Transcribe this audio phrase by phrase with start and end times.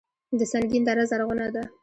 [0.39, 1.63] د سنګین دره زرغونه ده